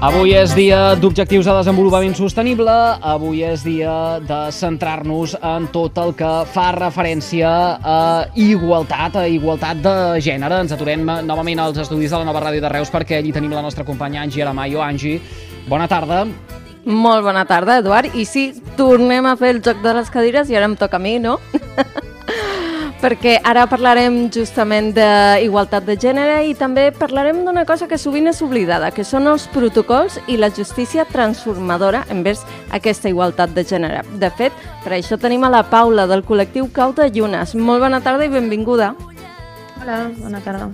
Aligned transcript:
Avui 0.00 0.30
és 0.32 0.54
dia 0.56 0.94
d'objectius 0.96 1.44
de 1.44 1.52
desenvolupament 1.58 2.14
sostenible, 2.16 2.72
avui 3.04 3.42
és 3.44 3.60
dia 3.60 4.16
de 4.24 4.38
centrar-nos 4.56 5.34
en 5.44 5.66
tot 5.74 5.98
el 6.00 6.14
que 6.16 6.30
fa 6.54 6.70
referència 6.72 7.50
a 7.84 7.98
igualtat, 8.32 9.18
a 9.20 9.26
igualtat 9.28 9.82
de 9.84 9.94
gènere. 10.24 10.62
Ens 10.64 10.72
aturem 10.72 11.04
novament 11.04 11.60
als 11.60 11.82
estudis 11.84 12.14
de 12.14 12.16
la 12.16 12.24
nova 12.24 12.40
ràdio 12.46 12.64
de 12.64 12.72
Reus 12.72 12.88
perquè 12.88 13.18
allí 13.20 13.34
tenim 13.36 13.52
la 13.52 13.60
nostra 13.60 13.84
companya 13.84 14.24
Angie 14.24 14.40
Aramayo. 14.40 14.80
Angie, 14.80 15.20
bona 15.68 15.84
tarda. 15.84 16.24
Molt 16.88 17.20
bona 17.26 17.44
tarda, 17.44 17.82
Eduard. 17.84 18.16
I 18.16 18.24
sí, 18.24 18.54
tornem 18.80 19.28
a 19.28 19.36
fer 19.36 19.52
el 19.58 19.60
joc 19.60 19.84
de 19.84 19.98
les 20.00 20.08
cadires 20.08 20.48
i 20.48 20.56
ara 20.56 20.64
em 20.70 20.80
toca 20.80 20.96
a 20.96 21.04
mi, 21.04 21.18
no? 21.20 21.36
Perquè 23.00 23.38
ara 23.48 23.62
parlarem 23.64 24.26
justament 24.28 24.90
d'igualtat 24.92 25.86
de 25.88 25.94
gènere 25.96 26.42
i 26.44 26.50
també 26.52 26.90
parlarem 26.92 27.38
d'una 27.46 27.62
cosa 27.64 27.86
que 27.88 27.96
sovint 27.96 28.28
és 28.28 28.42
oblidada, 28.44 28.90
que 28.92 29.06
són 29.08 29.24
els 29.30 29.46
protocols 29.54 30.18
i 30.28 30.36
la 30.36 30.50
justícia 30.52 31.06
transformadora 31.08 32.02
envers 32.12 32.42
aquesta 32.76 33.08
igualtat 33.08 33.54
de 33.56 33.64
gènere. 33.64 34.02
De 34.20 34.28
fet, 34.36 34.52
per 34.84 34.92
això 34.98 35.16
tenim 35.16 35.48
a 35.48 35.52
la 35.54 35.62
Paula 35.72 36.04
del 36.10 36.26
col·lectiu 36.28 36.68
Cau 36.76 36.92
de 36.92 37.08
Llunes. 37.08 37.56
Molt 37.56 37.80
bona 37.80 38.02
tarda 38.04 38.28
i 38.28 38.34
benvinguda. 38.34 38.92
Hola, 39.80 40.02
bona 40.20 40.44
tarda. 40.44 40.68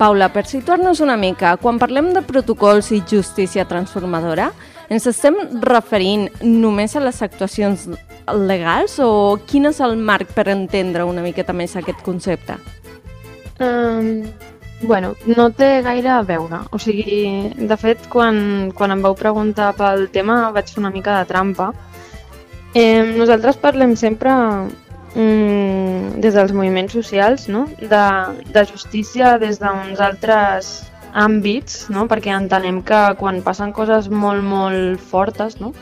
Paula, 0.00 0.30
per 0.32 0.46
situar-nos 0.48 1.04
una 1.04 1.18
mica, 1.20 1.58
quan 1.60 1.76
parlem 1.76 2.14
de 2.16 2.24
protocols 2.24 2.94
i 2.96 3.02
justícia 3.04 3.68
transformadora, 3.68 4.52
ens 4.88 5.06
estem 5.06 5.36
referint 5.62 6.28
només 6.42 6.96
a 6.96 7.02
les 7.04 7.22
actuacions 7.22 7.88
legals 8.48 8.98
o 9.04 9.38
quin 9.48 9.68
és 9.70 9.80
el 9.84 9.96
marc 9.96 10.32
per 10.36 10.48
entendre 10.52 11.06
una 11.08 11.24
miqueta 11.24 11.54
més 11.56 11.76
aquest 11.76 12.00
concepte? 12.04 12.58
Um, 13.60 14.28
bueno, 14.82 15.14
no 15.26 15.48
té 15.50 15.82
gaire 15.82 16.10
a 16.14 16.22
veure. 16.22 16.62
O 16.72 16.78
sigui, 16.78 17.52
de 17.58 17.78
fet, 17.80 18.08
quan, 18.12 18.70
quan 18.76 18.94
em 18.94 19.04
vau 19.04 19.16
preguntar 19.18 19.72
pel 19.78 20.08
tema 20.14 20.48
vaig 20.54 20.70
fer 20.72 20.82
una 20.82 20.92
mica 20.94 21.18
de 21.18 21.28
trampa. 21.30 21.72
Eh, 22.76 23.16
nosaltres 23.16 23.56
parlem 23.58 23.96
sempre 23.96 24.30
mm, 25.14 26.20
des 26.20 26.36
dels 26.36 26.52
moviments 26.52 26.92
socials, 26.92 27.48
no? 27.48 27.66
de, 27.80 28.04
de 28.52 28.64
justícia 28.68 29.36
des 29.40 29.58
d'uns 29.60 30.00
altres 30.04 30.76
àmbits, 31.14 31.88
no? 31.90 32.06
perquè 32.08 32.34
entenem 32.36 32.82
que 32.82 33.14
quan 33.18 33.42
passen 33.42 33.72
coses 33.72 34.08
molt, 34.08 34.42
molt 34.44 35.00
fortes, 35.00 35.60
no? 35.60 35.72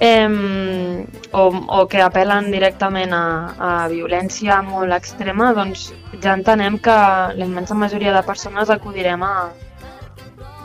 eh, 0.00 1.04
o, 1.32 1.44
o 1.50 1.86
que 1.90 2.02
apel·len 2.04 2.50
directament 2.52 3.12
a, 3.12 3.22
a 3.58 3.70
violència 3.90 4.60
molt 4.62 4.92
extrema, 4.94 5.52
doncs 5.56 5.92
ja 6.22 6.34
entenem 6.38 6.78
que 6.78 6.94
la 7.34 7.44
immensa 7.44 7.74
majoria 7.74 8.12
de 8.14 8.22
persones 8.22 8.70
acudirem 8.70 9.22
a, 9.26 9.50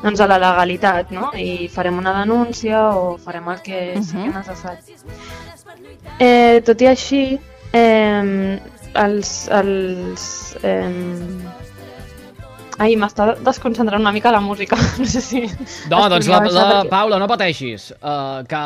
doncs 0.04 0.20
a 0.20 0.28
la 0.28 0.38
legalitat, 0.38 1.12
no? 1.16 1.32
I 1.34 1.68
farem 1.72 1.98
una 1.98 2.14
denúncia 2.20 2.90
o 2.92 3.18
farem 3.18 3.48
el 3.50 3.62
que 3.64 3.80
sigui 4.04 4.28
Mhm. 4.28 4.38
necessari. 4.38 4.98
Eh, 6.20 6.62
tot 6.66 6.82
i 6.82 6.88
així, 6.88 7.40
eh, 7.74 8.60
els... 8.94 9.48
els 9.50 10.58
eh, 10.62 11.63
Ai, 12.82 12.96
m'està 12.98 13.36
desconcentrant 13.46 14.02
una 14.02 14.12
mica 14.16 14.32
la 14.34 14.40
música. 14.42 14.78
No 14.98 15.06
sé 15.06 15.22
si... 15.22 15.42
No, 15.92 16.00
doncs 16.10 16.28
la, 16.32 16.40
la 16.48 16.64
perquè- 16.70 16.90
Paula, 16.90 17.20
no 17.22 17.28
pateixis, 17.30 17.92
uh, 18.00 18.42
que 18.50 18.62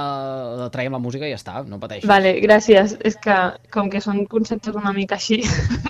traiem 0.73 0.95
la 0.95 1.01
música 1.03 1.27
i 1.27 1.33
ja 1.33 1.39
està, 1.39 1.63
no 1.67 1.79
pateixis. 1.81 2.07
Vale, 2.09 2.35
gràcies. 2.43 2.95
És 3.07 3.17
que 3.23 3.35
com 3.73 3.89
que 3.91 4.01
són 4.03 4.23
conceptes 4.31 4.75
una 4.79 4.93
mica 4.95 5.17
així, 5.19 5.41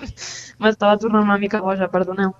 m'estava 0.62 0.98
tornant 0.98 1.28
una 1.28 1.38
mica 1.38 1.60
boja, 1.62 1.90
perdoneu. 1.92 2.34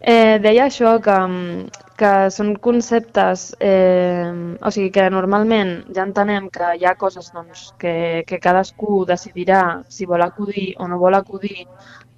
Eh, 0.00 0.38
deia 0.44 0.66
això, 0.68 0.98
que, 1.02 1.14
mm, 1.26 1.68
que 1.96 2.10
són 2.30 2.54
conceptes, 2.60 3.54
eh, 3.58 4.28
o 4.60 4.70
sigui 4.70 4.90
que 4.92 5.06
normalment 5.10 5.70
ja 5.96 6.04
entenem 6.04 6.50
que 6.52 6.74
hi 6.76 6.84
ha 6.84 6.94
coses 7.00 7.30
doncs, 7.32 7.70
que, 7.80 8.22
que 8.28 8.38
cadascú 8.38 9.04
decidirà 9.08 9.62
si 9.88 10.04
vol 10.06 10.20
acudir 10.22 10.74
o 10.78 10.88
no 10.88 10.98
vol 10.98 11.14
acudir 11.14 11.66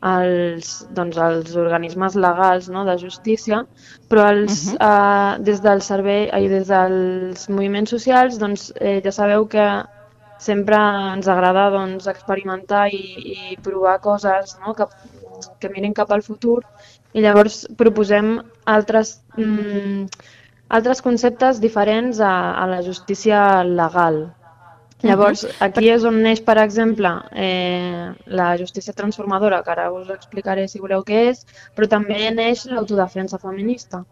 als, 0.01 0.87
doncs, 0.91 1.19
als 1.19 1.55
organismes 1.57 2.17
legals 2.17 2.69
no, 2.69 2.85
de 2.85 2.99
justícia, 2.99 3.65
però 4.09 4.29
els, 4.33 4.73
Mhm. 4.73 4.77
eh, 4.81 5.39
des 5.45 5.63
del 5.63 5.81
servei 5.83 6.29
i 6.45 6.49
des 6.49 6.67
dels 6.69 7.49
moviments 7.49 7.91
socials 7.91 8.39
doncs, 8.39 8.73
eh, 8.81 9.01
ja 9.05 9.13
sabeu 9.13 9.47
que 9.47 9.69
sempre 10.39 10.77
ens 11.15 11.27
agrada 11.29 11.69
doncs, 11.71 12.07
experimentar 12.07 12.89
i, 12.95 13.01
i 13.53 13.57
provar 13.63 13.99
coses 14.01 14.57
no? 14.65 14.75
que, 14.75 14.87
que 15.61 15.71
mirin 15.75 15.95
cap 15.97 16.11
al 16.13 16.25
futur 16.27 16.63
i 17.15 17.23
llavors 17.25 17.63
proposem 17.79 18.37
altres, 18.65 19.19
mm, 19.37 20.09
altres 20.69 21.01
conceptes 21.05 21.61
diferents 21.61 22.21
a, 22.21 22.35
a 22.59 22.67
la 22.71 22.83
justícia 22.83 23.63
legal. 23.65 24.27
Llavors, 25.07 25.45
aquí 25.63 25.93
és 25.93 26.03
on 26.09 26.17
neix, 26.25 26.41
per 26.43 26.57
exemple, 26.59 27.11
eh, 27.39 28.11
la 28.27 28.49
justícia 28.59 28.95
transformadora, 29.01 29.61
que 29.63 29.71
ara 29.71 29.93
us 29.95 30.09
explicaré 30.11 30.67
si 30.67 30.81
voleu 30.83 31.05
què 31.07 31.29
és, 31.31 31.45
però 31.77 31.87
també 31.87 32.19
neix 32.35 32.65
l'autodefensa 32.67 33.39
feminista. 33.39 34.03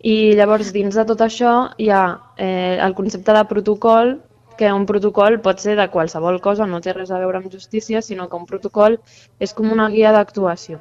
I 0.00 0.32
llavors, 0.38 0.72
dins 0.72 0.96
de 0.96 1.04
tot 1.08 1.20
això, 1.24 1.52
hi 1.76 1.90
ha 1.92 2.04
eh, 2.36 2.78
el 2.80 2.96
concepte 2.96 3.36
de 3.36 3.44
protocol, 3.52 4.16
que 4.58 4.72
un 4.72 4.86
protocol 4.86 5.40
pot 5.44 5.62
ser 5.62 5.76
de 5.80 5.88
qualsevol 5.92 6.40
cosa, 6.44 6.66
no 6.66 6.80
té 6.84 6.94
res 6.96 7.12
a 7.12 7.20
veure 7.22 7.40
amb 7.40 7.52
justícia, 7.52 8.02
sinó 8.02 8.28
que 8.28 8.40
un 8.40 8.46
protocol 8.50 8.98
és 9.40 9.54
com 9.54 9.72
una 9.72 9.88
guia 9.92 10.12
d'actuació. 10.16 10.80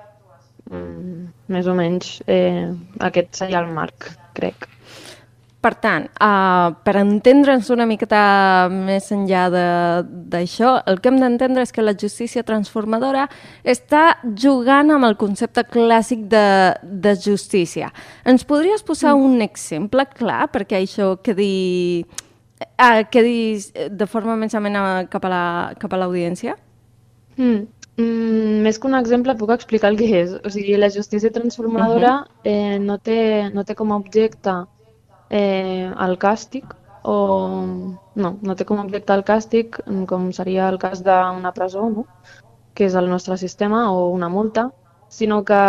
Mm, 0.72 1.26
més 1.52 1.68
o 1.68 1.76
menys 1.76 2.20
eh, 2.28 2.70
aquest 3.10 3.44
seria 3.44 3.60
el 3.64 3.74
marc, 3.74 4.14
crec. 4.38 4.70
Per 5.64 5.72
tant, 5.80 6.10
uh, 6.20 6.74
per 6.84 6.98
entendre'ns 7.00 7.70
una 7.72 7.86
miqueta 7.88 8.68
més 8.68 9.06
enllà 9.16 9.46
d'això, 9.48 10.74
el 10.92 11.00
que 11.00 11.08
hem 11.08 11.22
d'entendre 11.22 11.64
és 11.64 11.72
que 11.72 11.86
la 11.86 11.94
justícia 11.96 12.44
transformadora 12.44 13.30
està 13.64 14.18
jugant 14.44 14.92
amb 14.92 15.08
el 15.08 15.16
concepte 15.22 15.64
clàssic 15.64 16.26
de, 16.34 16.44
de 16.84 17.16
justícia. 17.16 17.94
Ens 18.28 18.44
podries 18.44 18.84
posar 18.84 19.16
un 19.16 19.40
exemple 19.46 20.04
clar 20.12 20.50
perquè 20.52 20.82
això 20.82 21.14
quedi, 21.24 22.04
uh, 22.79 23.03
quedi 23.12 23.38
de 23.91 24.07
forma 24.07 24.35
més 24.40 24.56
amena 24.56 25.06
cap 25.09 25.25
a 25.25 25.29
la- 25.29 25.97
l'audiència? 26.03 26.57
Mm. 27.38 27.66
Mm, 27.97 28.62
més 28.66 28.79
que 28.79 28.88
un 28.90 28.96
exemple 28.97 29.35
puc 29.38 29.51
explicar 29.53 29.91
el 29.91 29.97
que 29.97 30.07
és. 30.22 30.31
O 30.46 30.50
sigui, 30.50 30.78
la 30.78 30.90
justícia 30.90 31.31
transformadora 31.31 32.13
eh, 32.44 32.79
no, 32.79 32.97
té, 32.97 33.50
no 33.53 33.63
té 33.63 33.75
com 33.75 33.91
a 33.94 34.00
objecte 34.01 34.56
eh, 35.29 35.91
el 36.06 36.18
càstig 36.18 36.74
o 37.03 37.18
no, 38.16 38.38
no 38.41 38.56
té 38.56 38.66
com 38.66 38.80
a 38.80 38.85
objecte 38.88 39.13
el 39.13 39.25
càstig 39.28 39.78
com 40.09 40.31
seria 40.31 40.69
el 40.69 40.80
cas 40.81 41.03
d'una 41.06 41.51
presó, 41.53 41.90
no? 41.90 42.07
que 42.74 42.88
és 42.88 42.95
el 42.97 43.09
nostre 43.12 43.38
sistema, 43.38 43.91
o 43.91 44.07
una 44.09 44.30
multa, 44.30 44.72
sinó 45.13 45.44
que 45.45 45.59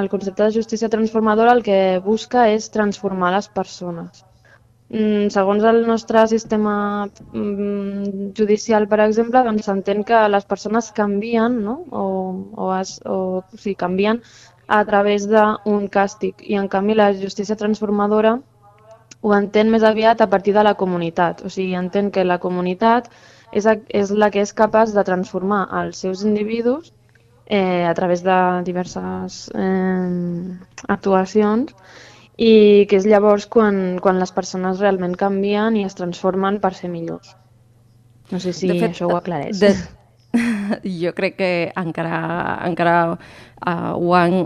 el 0.00 0.08
concepte 0.10 0.42
de 0.42 0.54
justícia 0.56 0.88
transformadora 0.88 1.52
el 1.52 1.62
que 1.62 2.00
busca 2.02 2.48
és 2.50 2.70
transformar 2.74 3.30
les 3.36 3.48
persones. 3.48 4.24
Mm, 4.90 5.28
segons 5.30 5.62
el 5.70 5.84
nostre 5.86 6.24
sistema 6.26 7.06
mm, 7.06 8.32
judicial, 8.34 8.88
per 8.90 8.98
exemple, 9.04 9.42
doncs 9.46 9.68
s'entén 9.68 10.02
que 10.02 10.22
les 10.32 10.46
persones 10.50 10.90
canvien, 10.96 11.60
no? 11.62 11.76
o, 11.94 12.06
o, 12.56 12.70
es, 12.74 12.96
o, 13.06 13.44
sigui, 13.54 13.76
canvien 13.78 14.18
a 14.66 14.80
través 14.88 15.28
d'un 15.30 15.86
càstig. 15.94 16.42
I 16.42 16.58
en 16.58 16.66
canvi 16.72 16.98
la 16.98 17.12
justícia 17.14 17.58
transformadora 17.60 18.40
ho 19.22 19.36
entén 19.36 19.70
més 19.70 19.86
aviat 19.86 20.24
a 20.24 20.30
partir 20.34 20.56
de 20.58 20.66
la 20.66 20.74
comunitat. 20.82 21.44
O 21.46 21.54
sigui, 21.54 21.78
entén 21.78 22.10
que 22.10 22.26
la 22.26 22.40
comunitat 22.42 23.06
és, 23.54 23.70
és 24.02 24.10
la 24.10 24.32
que 24.34 24.42
és 24.42 24.56
capaç 24.64 24.96
de 24.96 25.06
transformar 25.06 25.68
els 25.84 26.02
seus 26.02 26.26
individus 26.26 26.90
eh, 27.46 27.86
a 27.86 27.94
través 27.94 28.26
de 28.26 28.38
diverses 28.66 29.42
eh, 29.54 30.58
actuacions 30.88 31.74
i 32.40 32.86
que 32.88 32.96
és 32.96 33.06
llavors 33.08 33.44
quan, 33.52 34.00
quan 34.00 34.18
les 34.20 34.32
persones 34.32 34.80
realment 34.80 35.16
canvien 35.20 35.76
i 35.76 35.84
es 35.84 35.96
transformen 35.98 36.58
per 36.62 36.72
ser 36.74 36.88
millors. 36.88 37.34
No 38.30 38.40
sé 38.40 38.54
si 38.56 38.70
De 38.70 38.78
fet, 38.78 38.94
això 38.94 39.10
ho 39.10 39.16
aclareix. 39.18 39.60
De... 39.60 39.74
jo 41.02 41.12
crec 41.16 41.36
que 41.36 41.50
encara, 41.76 42.16
encara 42.64 42.96
uh, 43.12 43.92
ho, 43.92 44.14
han, 44.16 44.36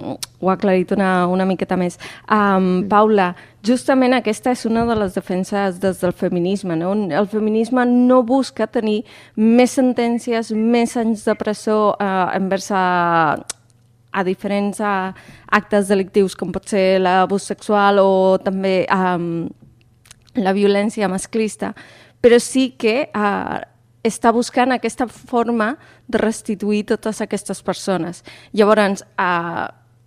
ho 0.40 0.50
ha 0.50 0.56
aclarit 0.56 0.90
una, 0.96 1.26
una 1.30 1.46
miqueta 1.46 1.76
més. 1.78 2.00
Um, 2.26 2.86
Paula, 2.90 3.30
justament 3.62 4.16
aquesta 4.16 4.56
és 4.56 4.64
una 4.66 4.86
de 4.88 4.96
les 4.98 5.14
defenses 5.14 5.78
des 5.82 6.00
del 6.02 6.16
feminisme. 6.16 6.74
No? 6.80 6.94
El 6.94 7.28
feminisme 7.30 7.86
no 7.86 8.22
busca 8.26 8.66
tenir 8.66 9.02
més 9.36 9.76
sentències, 9.78 10.50
més 10.50 10.96
anys 10.98 11.28
de 11.28 11.36
presó 11.38 11.78
uh, 11.94 12.30
envers 12.34 12.72
a, 12.74 12.86
a 14.14 14.22
diferents 14.24 14.78
uh, 14.80 15.10
actes 15.50 15.90
delictius, 15.90 16.38
com 16.38 16.54
pot 16.54 16.70
ser 16.70 17.00
l'abús 17.02 17.50
sexual 17.50 17.98
o 17.98 18.38
també 18.38 18.84
um, 18.94 19.44
la 20.38 20.54
violència 20.54 21.10
masclista, 21.10 21.74
però 22.22 22.38
sí 22.40 22.70
que 22.78 23.08
uh, 23.10 23.58
està 24.04 24.30
buscant 24.36 24.72
aquesta 24.74 25.06
forma 25.08 25.74
de 26.06 26.20
restituir 26.20 26.84
totes 26.92 27.22
aquestes 27.24 27.62
persones. 27.64 28.20
Llavors, 28.52 29.00
eh, 29.02 29.64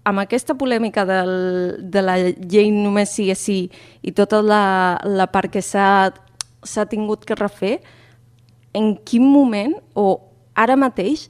amb 0.07 0.21
aquesta 0.21 0.53
polèmica 0.55 1.03
del, 1.09 1.33
de 1.81 2.03
la 2.05 2.15
llei 2.21 2.69
només 2.71 3.15
sí 3.17 3.27
és 3.33 3.41
sí 3.41 3.57
i 4.05 4.13
tota 4.15 4.43
la, 4.45 4.99
la 5.03 5.27
part 5.33 5.51
que 5.51 5.63
s'ha 5.65 6.85
tingut 6.91 7.25
que 7.25 7.35
refer, 7.35 7.79
en 8.77 8.93
quin 9.03 9.25
moment 9.25 9.73
o 9.97 10.07
ara 10.53 10.77
mateix 10.77 11.25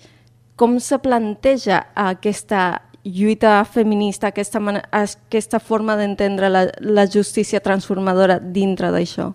com 0.58 0.80
se 0.82 0.98
planteja 1.00 1.86
aquesta 1.94 2.82
lluita 3.06 3.64
feminista, 3.64 4.34
aquesta, 4.34 4.60
aquesta 4.92 5.60
forma 5.60 5.96
d'entendre 5.96 6.50
la, 6.50 6.64
la 6.82 7.06
justícia 7.08 7.62
transformadora 7.64 8.40
dintre 8.42 8.92
d'això? 8.92 9.32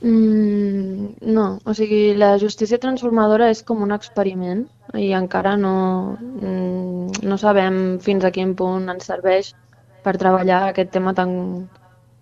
Mm, 0.00 1.16
no, 1.34 1.46
o 1.64 1.74
sigui, 1.74 2.14
la 2.14 2.36
justícia 2.38 2.78
transformadora 2.78 3.48
és 3.50 3.62
com 3.66 3.80
un 3.82 3.94
experiment 3.96 4.66
i 4.94 5.10
encara 5.16 5.56
no, 5.56 5.76
mm, 6.20 7.24
no 7.26 7.38
sabem 7.40 7.98
fins 8.04 8.24
a 8.24 8.30
quin 8.30 8.54
punt 8.54 8.92
ens 8.92 9.08
serveix 9.10 9.54
per 10.04 10.14
treballar 10.20 10.68
aquest 10.68 10.92
tema 10.94 11.14
tan, 11.16 11.66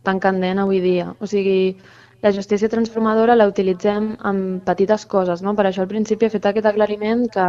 tan 0.07 0.23
candent 0.23 0.63
avui 0.63 0.81
dia. 0.81 1.13
O 1.21 1.29
sigui, 1.29 1.77
la 2.25 2.33
justícia 2.33 2.71
transformadora 2.73 3.37
la 3.37 3.51
utilitzem 3.51 4.15
amb 4.25 4.63
petites 4.65 5.05
coses, 5.05 5.43
no? 5.45 5.53
Per 5.59 5.67
això 5.69 5.83
al 5.85 5.91
principi 5.91 6.25
he 6.25 6.33
fet 6.33 6.47
aquest 6.49 6.71
aclariment 6.71 7.27
que, 7.35 7.49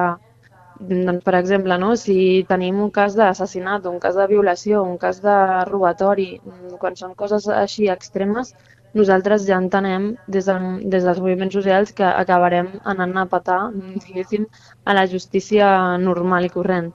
doncs, 0.80 1.24
per 1.24 1.36
exemple, 1.40 1.78
no? 1.82 1.96
si 1.96 2.46
tenim 2.50 2.80
un 2.84 2.92
cas 2.92 3.16
d'assassinat, 3.18 3.86
un 3.92 4.00
cas 4.04 4.16
de 4.20 4.28
violació, 4.32 4.84
un 4.84 4.98
cas 5.02 5.22
de 5.24 5.36
robatori, 5.70 6.30
mm, 6.44 6.80
quan 6.82 6.96
són 7.00 7.16
coses 7.16 7.48
així 7.48 7.90
extremes, 7.94 8.54
nosaltres 8.96 9.46
ja 9.48 9.58
entenem 9.60 10.14
des, 10.28 10.48
de, 10.48 10.56
des 10.92 11.04
dels 11.04 11.20
moviments 11.20 11.56
socials 11.58 11.92
que 11.96 12.06
acabarem 12.08 12.72
anant 12.84 13.18
a 13.20 13.26
patar, 13.32 13.60
diguéssim, 13.76 14.48
a 14.86 14.96
la 14.96 15.06
justícia 15.12 15.68
normal 15.98 16.48
i 16.48 16.54
corrent. 16.54 16.94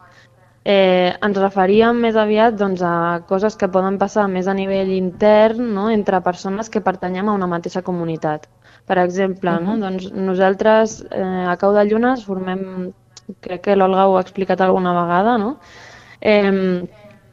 Eh, 0.65 1.13
ens 1.25 1.39
referíem 1.41 2.01
més 2.05 2.17
aviat 2.21 2.57
doncs, 2.61 2.83
a 2.85 3.21
coses 3.29 3.57
que 3.57 3.69
poden 3.73 3.97
passar 4.01 4.27
més 4.29 4.49
a 4.49 4.55
nivell 4.57 4.91
intern 4.93 5.71
no? 5.77 5.87
entre 5.89 6.21
persones 6.21 6.69
que 6.69 6.83
pertanyem 6.85 7.29
a 7.29 7.37
una 7.37 7.49
mateixa 7.49 7.83
comunitat. 7.83 8.45
Per 8.89 8.99
exemple, 9.01 9.55
no? 9.65 9.79
doncs 9.81 10.11
nosaltres 10.13 10.99
eh, 11.09 11.47
a 11.49 11.57
Cau 11.61 11.73
de 11.77 11.85
Llunes 11.89 12.27
formem, 12.29 12.93
crec 13.41 13.65
que 13.69 13.77
l'Olga 13.77 14.07
ho 14.09 14.17
ha 14.19 14.25
explicat 14.25 14.61
alguna 14.61 14.95
vegada, 14.97 15.37
no? 15.39 15.57
eh, 16.21 16.87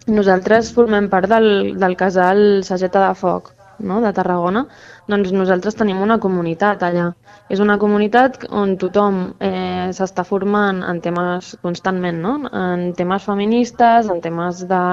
nosaltres 0.08 0.72
formem 0.74 1.10
part 1.10 1.30
del, 1.30 1.78
del 1.80 1.96
casal 2.00 2.64
Sageta 2.64 3.08
de 3.08 3.14
Foc, 3.16 3.52
no? 3.80 4.00
de 4.02 4.14
Tarragona, 4.14 4.66
doncs 5.08 5.34
nosaltres 5.36 5.76
tenim 5.76 6.02
una 6.02 6.20
comunitat 6.24 6.84
allà. 6.88 7.12
És 7.50 7.62
una 7.64 7.78
comunitat 7.80 8.46
on 8.50 8.76
tothom 8.80 9.20
eh, 9.40 9.90
s'està 9.96 10.26
formant 10.28 10.82
en 10.84 11.02
temes 11.04 11.56
constantment, 11.64 12.20
no? 12.24 12.38
en 12.52 12.92
temes 12.98 13.28
feministes, 13.28 14.10
en 14.12 14.22
temes 14.24 14.66
de, 14.68 14.84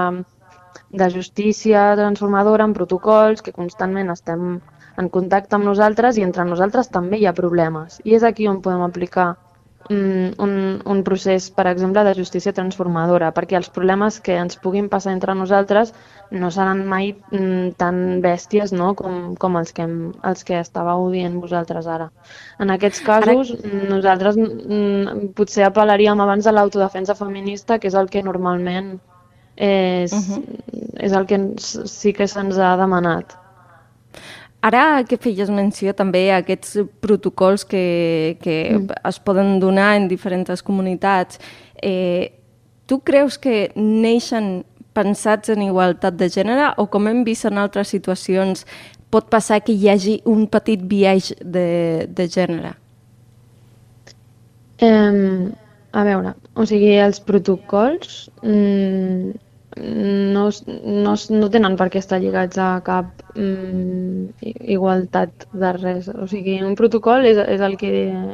de 0.90 1.10
justícia 1.10 1.92
transformadora, 1.98 2.66
en 2.66 2.76
protocols, 2.76 3.42
que 3.42 3.54
constantment 3.54 4.12
estem 4.14 4.60
en 4.96 5.08
contacte 5.10 5.56
amb 5.56 5.66
nosaltres 5.66 6.18
i 6.18 6.22
entre 6.26 6.44
nosaltres 6.46 6.90
també 6.94 7.18
hi 7.18 7.26
ha 7.26 7.34
problemes. 7.34 8.00
I 8.04 8.14
és 8.18 8.26
aquí 8.26 8.46
on 8.50 8.62
podem 8.62 8.84
aplicar 8.86 9.34
un, 9.90 10.82
un 10.84 11.02
procés, 11.04 11.50
per 11.50 11.66
exemple, 11.68 12.04
de 12.04 12.14
justícia 12.16 12.54
transformadora, 12.56 13.32
perquè 13.36 13.58
els 13.58 13.68
problemes 13.72 14.20
que 14.24 14.36
ens 14.40 14.56
puguin 14.56 14.88
passar 14.88 15.12
entre 15.12 15.34
nosaltres 15.36 15.92
no 16.30 16.50
seran 16.50 16.84
mai 16.88 17.12
mm, 17.12 17.76
tan 17.80 18.20
bèsties 18.24 18.72
no? 18.72 18.94
com, 18.98 19.34
com 19.36 19.58
els, 19.60 19.74
que, 19.76 19.84
els 19.84 20.44
que 20.44 20.58
estàveu 20.60 21.10
dient 21.12 21.36
vosaltres 21.42 21.86
ara. 21.86 22.10
En 22.58 22.72
aquests 22.74 23.04
casos, 23.04 23.54
ara... 23.58 23.84
nosaltres 23.92 24.40
mm, 24.40 25.32
potser 25.36 25.68
apel·laríem 25.68 26.20
abans 26.20 26.46
a 26.46 26.54
l'autodefensa 26.56 27.16
feminista, 27.18 27.78
que 27.78 27.92
és 27.92 27.98
el 27.98 28.08
que 28.08 28.24
normalment 28.24 28.96
és, 29.56 30.12
uh 30.12 30.18
-huh. 30.18 30.42
és 30.98 31.12
el 31.12 31.26
que 31.26 31.38
sí 31.58 32.12
que 32.12 32.26
se'ns 32.26 32.58
ha 32.58 32.76
demanat. 32.76 33.43
Ara 34.64 35.04
que 35.04 35.18
feies 35.20 35.50
menció 35.52 35.92
també 35.96 36.30
a 36.32 36.38
aquests 36.40 36.78
protocols 37.04 37.66
que, 37.68 38.38
que 38.40 38.56
mm. 38.78 39.02
es 39.10 39.18
poden 39.20 39.58
donar 39.60 39.90
en 39.98 40.08
diferents 40.08 40.64
comunitats, 40.64 41.40
eh, 41.82 42.32
tu 42.88 43.00
creus 43.04 43.36
que 43.40 43.68
neixen 43.76 44.64
pensats 44.96 45.50
en 45.52 45.64
igualtat 45.66 46.16
de 46.16 46.30
gènere 46.32 46.70
o 46.80 46.86
com 46.88 47.10
hem 47.10 47.24
vist 47.26 47.48
en 47.48 47.58
altres 47.60 47.90
situacions 47.92 48.64
pot 49.12 49.28
passar 49.30 49.60
que 49.66 49.74
hi 49.74 49.90
hagi 49.90 50.16
un 50.30 50.46
petit 50.50 50.80
viatge 50.90 51.36
de, 51.40 52.06
de 52.08 52.26
gènere? 52.30 52.72
Um, 54.82 55.52
a 55.94 56.02
veure, 56.06 56.34
o 56.58 56.64
sigui, 56.66 56.96
els 56.98 57.20
protocols 57.22 58.24
mm, 58.42 59.34
no, 59.76 60.50
no, 60.84 61.14
no 61.30 61.48
tenen 61.50 61.76
per 61.78 61.88
què 61.90 61.98
estar 61.98 62.20
lligats 62.22 62.58
a 62.62 62.68
cap 62.86 63.22
mm, 63.34 64.52
igualtat 64.76 65.46
de 65.52 65.72
res. 65.78 66.08
O 66.08 66.28
sigui, 66.30 66.60
un 66.62 66.76
protocol 66.78 67.26
és, 67.26 67.40
és 67.56 67.64
el 67.64 67.76
que 67.80 67.92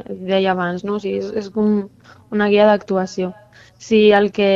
deia 0.09 0.53
abans, 0.53 0.85
no? 0.85 0.99
o 0.99 1.03
sigui, 1.03 1.23
és, 1.23 1.31
és 1.45 1.49
com 1.55 1.87
una 2.31 2.51
guia 2.53 2.69
d'actuació. 2.69 3.33
Si 3.81 4.11
el 4.13 4.29
que 4.37 4.51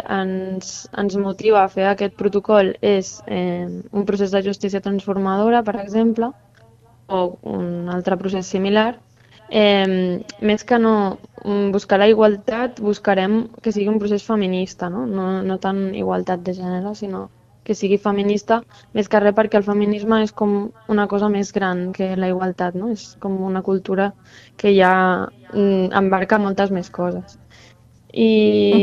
ens, 0.00 0.88
ens 0.96 1.16
motiva 1.20 1.64
a 1.64 1.68
fer 1.68 1.90
aquest 1.90 2.16
protocol 2.16 2.72
és 2.80 3.18
eh, 3.28 3.68
un 3.68 4.06
procés 4.08 4.32
de 4.32 4.40
justícia 4.46 4.80
transformadora, 4.80 5.60
per 5.66 5.76
exemple, 5.82 6.30
o 7.10 7.20
un 7.44 7.90
altre 7.92 8.16
procés 8.16 8.48
similar, 8.48 8.94
eh, 9.50 10.22
més 10.40 10.64
que 10.64 10.78
no 10.78 10.94
mm, 11.44 11.70
buscar 11.74 11.98
la 11.98 12.08
igualtat, 12.08 12.80
buscarem 12.80 13.42
que 13.62 13.72
sigui 13.72 13.90
un 13.90 13.98
procés 13.98 14.24
feminista, 14.26 14.88
no? 14.90 15.04
No, 15.06 15.42
no 15.42 15.58
tant 15.58 15.90
igualtat 15.94 16.42
de 16.46 16.54
gènere, 16.56 16.94
sinó 16.94 17.28
que 17.64 17.76
sigui 17.76 17.98
feminista, 18.00 18.62
més 18.96 19.08
que 19.10 19.20
res 19.20 19.34
perquè 19.36 19.58
el 19.60 19.66
feminisme 19.66 20.22
és 20.24 20.32
com 20.32 20.54
una 20.90 21.06
cosa 21.10 21.28
més 21.28 21.52
gran 21.52 21.90
que 21.96 22.14
la 22.16 22.30
igualtat, 22.32 22.74
no? 22.74 22.88
És 22.94 23.16
com 23.20 23.36
una 23.46 23.62
cultura 23.62 24.12
que 24.56 24.72
ja 24.74 24.92
mm, 25.52 25.92
embarca 26.00 26.40
moltes 26.40 26.72
més 26.74 26.90
coses. 26.90 27.38
I 28.12 28.30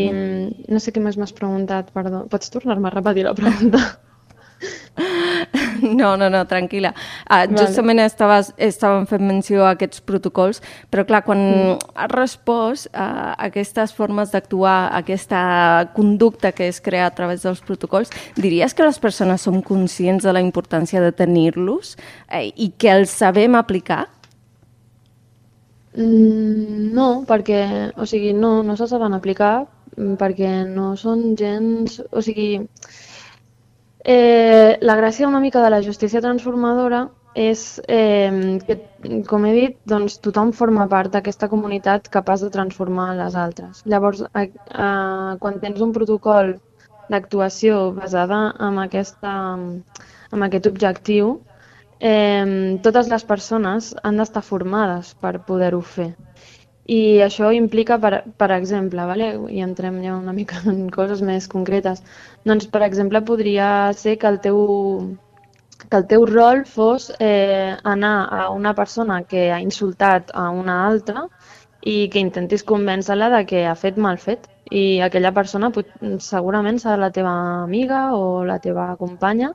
uh 0.08 0.16
-huh. 0.16 0.66
no 0.70 0.80
sé 0.80 0.94
què 0.94 1.02
més 1.02 1.18
m'has 1.18 1.34
preguntat, 1.34 1.92
perdó. 1.92 2.28
Pots 2.32 2.50
tornar-me 2.50 2.88
a 2.88 2.92
repetir 2.92 3.24
la 3.24 3.34
pregunta? 3.34 4.00
No, 5.98 6.16
no, 6.18 6.30
no, 6.30 6.44
tranquil·la. 6.50 6.92
Uh, 6.94 7.46
vale. 7.46 7.58
Justament 7.60 8.02
estaves, 8.04 8.52
estàvem 8.62 9.08
fent 9.10 9.24
menció 9.28 9.66
a 9.66 9.74
aquests 9.76 10.02
protocols, 10.06 10.62
però 10.94 11.06
clar, 11.08 11.24
quan 11.28 11.42
mm. 11.42 11.94
has 12.04 12.12
respost 12.14 12.90
a 12.94 13.36
aquestes 13.48 13.94
formes 13.98 14.34
d'actuar, 14.34 14.92
aquesta 14.98 15.40
conducta 15.96 16.52
que 16.56 16.68
es 16.72 16.82
crea 16.84 17.08
a 17.08 17.16
través 17.16 17.46
dels 17.46 17.64
protocols, 17.66 18.12
diries 18.36 18.74
que 18.74 18.86
les 18.86 19.00
persones 19.00 19.46
som 19.46 19.62
conscients 19.62 20.26
de 20.26 20.36
la 20.36 20.44
importància 20.44 21.02
de 21.04 21.14
tenir-los 21.16 21.96
eh, 22.30 22.50
i 22.56 22.72
que 22.78 22.94
els 22.94 23.14
sabem 23.14 23.58
aplicar? 23.58 24.06
Mm, 25.98 26.94
no, 26.94 27.10
perquè, 27.26 27.64
o 27.98 28.06
sigui, 28.06 28.36
no, 28.38 28.62
no 28.64 28.78
se 28.78 28.86
saben 28.90 29.18
aplicar 29.18 29.66
perquè 29.98 30.52
no 30.70 30.96
són 30.96 31.36
gens... 31.38 32.02
O 32.12 32.22
sigui, 32.22 32.62
Eh, 34.08 34.78
la 34.88 34.96
gràcia 34.96 35.28
una 35.28 35.42
mica 35.44 35.62
de 35.64 35.70
la 35.74 35.82
justícia 35.84 36.22
transformadora 36.24 37.02
és 37.38 37.64
eh, 37.92 38.56
que, 38.68 38.78
com 39.28 39.46
he 39.46 39.52
dit, 39.56 39.74
doncs, 39.92 40.16
tothom 40.24 40.54
forma 40.60 40.86
part 40.94 41.12
d'aquesta 41.12 41.50
comunitat 41.52 42.08
capaç 42.14 42.46
de 42.46 42.50
transformar 42.54 43.10
les 43.18 43.36
altres. 43.36 43.82
Llavors, 43.94 44.24
a, 44.32 44.46
a, 44.86 44.88
quan 45.44 45.60
tens 45.66 45.84
un 45.84 45.92
protocol 45.98 46.54
d'actuació 47.12 47.82
basada 48.00 48.40
en, 48.70 48.80
aquesta, 48.86 49.36
en 50.32 50.48
aquest 50.48 50.72
objectiu, 50.72 51.36
eh, 52.00 52.80
totes 52.88 53.12
les 53.12 53.28
persones 53.34 53.92
han 54.04 54.24
d'estar 54.24 54.46
formades 54.54 55.12
per 55.20 55.36
poder-ho 55.52 55.84
fer. 55.98 56.14
I 56.88 57.20
això 57.20 57.50
implica, 57.52 57.98
per, 58.00 58.22
per 58.40 58.48
exemple, 58.56 59.04
vale? 59.10 59.34
i 59.52 59.60
entrem 59.64 60.00
ja 60.04 60.16
una 60.16 60.34
mica 60.34 60.62
en 60.72 60.88
coses 60.94 61.22
més 61.22 61.50
concretes, 61.52 62.04
doncs, 62.48 62.68
per 62.72 62.84
exemple, 62.88 63.22
podria 63.28 63.70
ser 63.94 64.18
que 64.22 64.30
el 64.32 64.40
teu, 64.44 64.60
que 65.84 65.98
el 66.00 66.08
teu 66.08 66.26
rol 66.30 66.64
fos 66.66 67.10
eh, 67.20 67.76
anar 67.84 68.16
a 68.40 68.50
una 68.56 68.74
persona 68.76 69.22
que 69.24 69.50
ha 69.52 69.60
insultat 69.64 70.32
a 70.34 70.50
una 70.50 70.86
altra 70.88 71.28
i 71.84 72.08
que 72.14 72.24
intentis 72.24 72.64
convèncer-la 72.68 73.30
de 73.36 73.44
que 73.50 73.66
ha 73.68 73.76
fet 73.76 74.00
mal 74.08 74.18
fet 74.18 74.48
i 74.72 75.00
aquella 75.04 75.32
persona 75.36 75.70
pot, 75.76 75.92
segurament 76.24 76.80
serà 76.82 76.98
la 77.00 77.12
teva 77.16 77.36
amiga 77.64 78.08
o 78.16 78.44
la 78.48 78.58
teva 78.64 78.90
companya 79.00 79.54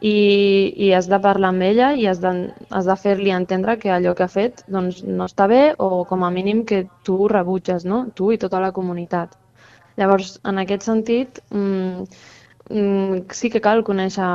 i, 0.00 0.72
i 0.76 0.92
has 0.94 1.08
de 1.10 1.18
parlar 1.18 1.50
amb 1.50 1.64
ella 1.66 1.90
i 1.98 2.06
has 2.06 2.20
de, 2.22 2.32
has 2.70 2.86
de 2.86 2.96
fer-li 2.96 3.32
entendre 3.34 3.76
que 3.82 3.90
allò 3.90 4.14
que 4.14 4.24
ha 4.26 4.30
fet 4.30 4.62
doncs, 4.70 5.02
no 5.02 5.26
està 5.26 5.48
bé 5.50 5.74
o 5.78 6.04
com 6.08 6.22
a 6.22 6.30
mínim 6.30 6.64
que 6.64 6.84
tu 7.04 7.26
rebutges, 7.28 7.84
no? 7.84 8.06
tu 8.14 8.30
i 8.32 8.38
tota 8.38 8.60
la 8.62 8.72
comunitat. 8.72 9.34
Llavors, 9.98 10.36
en 10.46 10.60
aquest 10.62 10.86
sentit, 10.86 11.40
mmm, 11.50 12.04
mm, 12.70 13.24
sí 13.34 13.50
que 13.50 13.62
cal 13.64 13.82
conèixer 13.82 14.28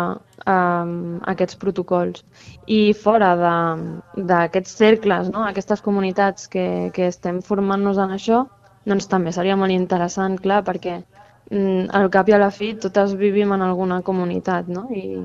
um, 0.52 1.22
aquests 1.32 1.56
protocols. 1.62 2.26
I 2.68 2.92
fora 2.94 3.32
d'aquests 3.38 4.76
cercles, 4.82 5.32
no? 5.32 5.46
aquestes 5.48 5.82
comunitats 5.86 6.52
que, 6.52 6.92
que 6.94 7.08
estem 7.08 7.40
formant-nos 7.42 8.02
en 8.04 8.12
això, 8.18 8.44
doncs 8.84 9.08
també 9.08 9.32
seria 9.32 9.56
molt 9.56 9.72
interessant, 9.72 10.36
clar, 10.44 10.60
perquè 10.68 10.98
mm, 11.00 11.88
al 11.96 12.12
cap 12.12 12.28
i 12.28 12.36
a 12.36 12.42
la 12.44 12.52
fi 12.52 12.74
totes 12.76 13.16
vivim 13.16 13.56
en 13.56 13.64
alguna 13.64 14.02
comunitat, 14.04 14.68
no? 14.68 14.90
I, 14.92 15.24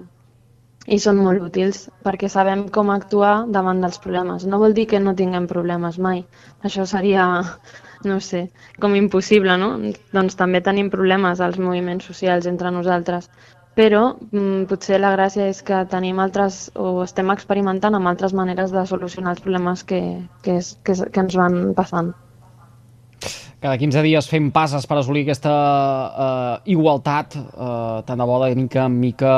i 0.88 0.98
són 1.02 1.20
molt 1.20 1.42
útils 1.44 1.82
perquè 2.06 2.30
sabem 2.32 2.64
com 2.72 2.90
actuar 2.94 3.32
davant 3.56 3.82
dels 3.84 4.00
problemes. 4.04 4.46
No 4.48 4.60
vol 4.62 4.76
dir 4.76 4.86
que 4.90 5.00
no 5.02 5.14
tinguem 5.18 5.48
problemes 5.50 5.98
mai. 6.00 6.22
Això 6.64 6.86
seria, 6.88 7.26
no 8.10 8.18
sé, 8.24 8.46
com 8.80 8.96
impossible, 8.96 9.58
no? 9.60 9.70
Doncs 10.16 10.38
també 10.40 10.62
tenim 10.64 10.90
problemes 10.94 11.44
als 11.44 11.60
moviments 11.60 12.08
socials 12.08 12.48
entre 12.50 12.72
nosaltres. 12.74 13.28
Però 13.78 14.02
mm, 14.32 14.64
potser 14.70 14.98
la 14.98 15.12
gràcia 15.14 15.50
és 15.52 15.60
que 15.62 15.84
tenim 15.92 16.18
altres, 16.24 16.64
o 16.74 17.04
estem 17.04 17.30
experimentant 17.34 17.94
amb 17.94 18.10
altres 18.10 18.34
maneres 18.34 18.72
de 18.74 18.86
solucionar 18.90 19.36
els 19.36 19.44
problemes 19.44 19.84
que, 19.86 20.00
que, 20.42 20.58
que, 20.82 20.96
que 21.12 21.26
ens 21.26 21.36
van 21.38 21.60
passant 21.78 22.10
cada 23.58 23.74
15 23.74 24.02
dies 24.06 24.28
fem 24.30 24.52
passes 24.54 24.86
per 24.86 25.00
assolir 25.00 25.24
aquesta 25.24 25.52
eh, 25.52 26.72
igualtat, 26.74 27.34
eh, 27.34 28.02
tant 28.06 28.20
de 28.20 28.26
bo 28.28 28.36
de 28.44 28.52
mica 28.54 28.84
en 28.86 28.98
mica 29.00 29.32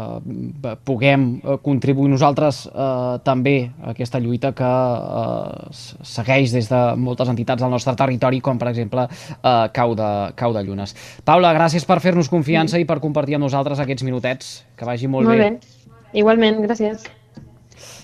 eh, 0.00 0.72
puguem 0.84 1.28
eh, 1.38 1.58
contribuir 1.62 2.10
nosaltres 2.10 2.64
eh, 2.66 3.18
també 3.26 3.56
a 3.70 3.92
aquesta 3.92 4.18
lluita 4.22 4.50
que 4.56 4.70
eh, 4.70 5.68
segueix 6.16 6.56
des 6.56 6.70
de 6.72 6.80
moltes 6.98 7.30
entitats 7.30 7.62
del 7.62 7.70
nostre 7.70 7.94
territori, 7.94 8.42
com 8.42 8.58
per 8.58 8.72
exemple 8.72 9.06
eh, 9.06 9.68
Cau, 9.76 9.94
de, 9.94 10.10
Cau 10.34 10.56
de 10.56 10.64
Llunes. 10.66 10.96
Paula, 11.24 11.54
gràcies 11.54 11.86
per 11.86 12.00
fer-nos 12.02 12.32
confiança 12.32 12.80
i 12.82 12.88
per 12.88 12.98
compartir 13.04 13.38
amb 13.38 13.46
nosaltres 13.46 13.78
aquests 13.82 14.06
minutets. 14.06 14.56
Que 14.76 14.88
vagi 14.88 15.06
molt, 15.06 15.28
molt 15.28 15.38
bé. 15.38 15.50
bé. 15.54 15.86
Igualment, 16.18 16.62
gràcies. 16.66 17.06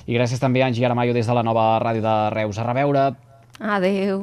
I 0.06 0.16
gràcies 0.18 0.40
també 0.42 0.62
a 0.62 0.71
Angie 0.71 0.87
Aramayo 0.87 1.14
des 1.16 1.26
de 1.26 1.35
la 1.35 1.42
nova 1.47 1.78
ràdio 1.82 2.02
de 2.04 2.16
Reus. 2.35 2.59
A 2.59 2.66
reveure. 2.68 3.11
Adeu. 3.59 4.21